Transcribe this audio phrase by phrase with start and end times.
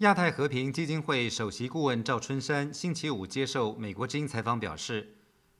[0.00, 5.14] 亚太和平基金会首席顾问赵春山星期五接受美国之音采访表示，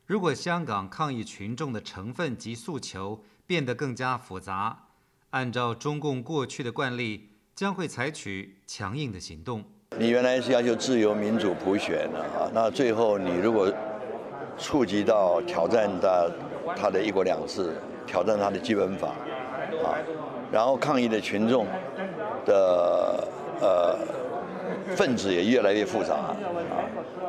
[0.04, 4.88] 如果香港抗议群众的成分及诉求变得更加复杂，
[5.30, 9.64] 按照中共过去的惯例，将会采取强硬的行动。
[9.98, 13.72] 你原来是要求自由民主普选的啊，那最后你如果
[14.58, 16.30] 触及到挑战到
[16.76, 17.72] 他的一国两制，
[18.06, 19.08] 挑战他的基本法
[19.82, 19.96] 啊，
[20.52, 21.66] 然后抗议的群众
[22.44, 23.26] 的
[23.62, 24.25] 呃。
[24.94, 26.36] 分子也越来越复杂啊！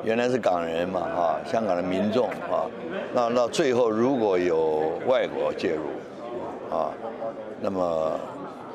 [0.04, 2.70] 原来是港人嘛，哈，香港的民众啊，
[3.14, 5.84] 那那最后如果有外国介入
[6.76, 6.94] 啊，
[7.60, 8.20] 那么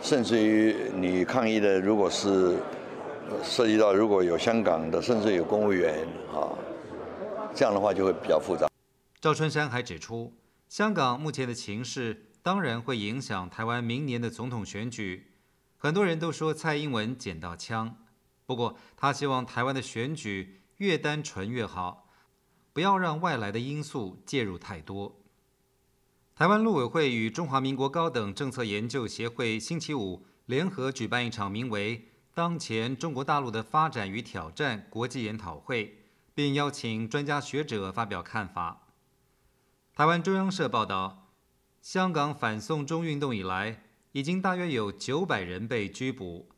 [0.02, 2.56] 甚至于你抗议的，如果是
[3.44, 5.94] 涉及到如果有香港的，甚至有公务员
[6.34, 6.50] 啊，
[7.54, 8.66] 这样的话就会比较复杂。
[9.20, 10.32] 赵春山还指出，
[10.68, 15.28] 香港目前的情势当然会影响台湾明年的总统选举，
[15.78, 17.96] 很多人都说蔡英文捡到枪。
[18.52, 22.10] 不过，他希望台湾的选举越单纯越好，
[22.74, 25.18] 不要让外来的因素介入太多。
[26.34, 31.98] 台湾陆委会与中华民国高等政策研究协会星期五联合举办一场名为
[32.34, 36.02] 《当前中国大陆的发展与挑战》国际研讨会，
[36.34, 38.88] 并邀请专家学者发表看法。
[39.94, 41.28] 台湾中央社报道，
[41.80, 46.50] 香港反送中运动以来，已经大约有九百人被拘捕。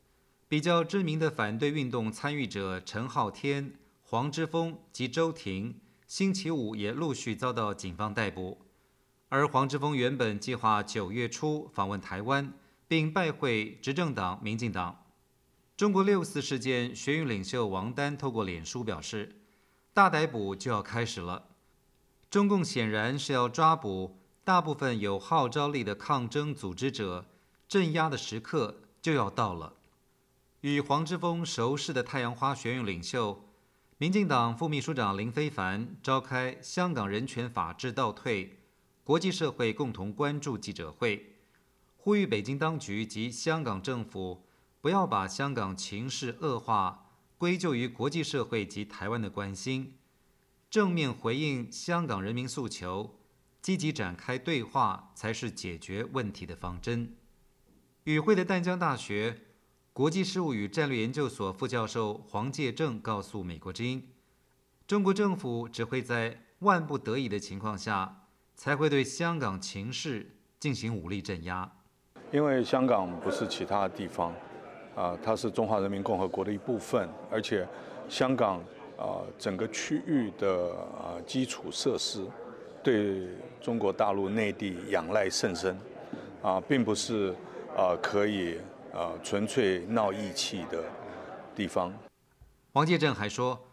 [0.55, 3.73] 比较知名的反对运动参与者陈浩天、
[4.05, 8.59] 黄之锋及周婷，星期五也陆续遭到警方逮捕。
[9.31, 12.53] 而黄之锋原本计划九月初访问台湾，
[12.87, 15.05] 并拜会执政党民进党。
[15.77, 19.41] 中国六四事件学运领袖王丹透过脸书表示
[19.93, 21.49] ：“大逮捕就要开始了，
[22.31, 27.27] 中共显然是要抓捕大部分有号召力的抗争组织者，
[27.67, 29.73] 镇压的时刻就要到了。”
[30.65, 33.51] 与黄之锋熟识的太阳花学运领袖、
[33.99, 38.61] 民进党副秘书长林非凡召开香港人权法治倒退，
[39.03, 41.35] 国际社会共同关注记者会，
[41.99, 44.47] 呼吁北京当局及香港政府
[44.81, 49.99] 不要把香港情势恶化归咎于国际社会及台湾的关心，
[50.71, 53.19] 正面回应香港人民诉求，
[53.61, 57.15] 积极展开对话才是解决问题的方针。
[58.05, 59.43] 与会的淡江大学。
[59.95, 64.05] 国际事务与战略研究所副教授黄介正告诉美国之音
[64.89, 71.71] ：“中国政府只会在万不得已的情况下，才会对香港情势进行武力镇压。
[72.33, 74.35] 因为香港不是其他地方，
[74.97, 77.65] 啊，它是中华人民共和国的一部分，而且
[78.09, 78.59] 香港
[78.99, 82.27] 啊整个区域的啊基础设施
[82.83, 83.29] 对
[83.61, 85.79] 中国大陆内地仰赖甚深，
[86.43, 87.33] 啊，并不是
[87.77, 88.59] 啊可以。”
[88.95, 90.85] 啊，纯粹闹义气的
[91.55, 91.93] 地方。
[92.73, 93.67] 黄介正还说，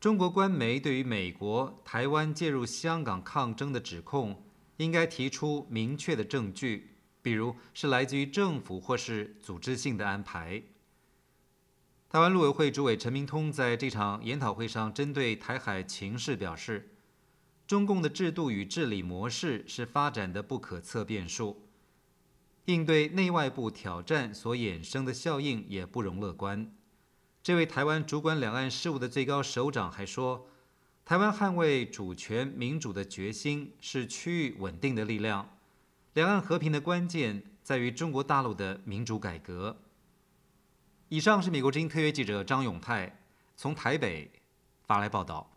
[0.00, 4.42] 中国官媒对于美国、台湾介入香港抗争的指控，
[4.78, 10.60] 应该提出明确的证据，比如是来自于政府或是组织性的安排。
[12.10, 16.90] 台湾陆委会主委陈明通在这场研讨会上针对台海情势表示，
[17.66, 21.60] 中共的制度与治理模式是发展的不可测变数。
[22.66, 26.74] 应对内外部挑战所衍生的效应也不容乐观。
[27.42, 30.48] 这位台湾主管两岸事务的最高首长还说，
[31.04, 35.58] 台湾捍卫主权民主的决心是区域稳定的力量。
[36.14, 39.82] 两岸和平的关键在于中国大陆的民主改革。
[41.10, 43.20] 以上是美国之音特约记者张永泰
[43.54, 44.30] 从台北
[44.86, 45.53] 发来报道。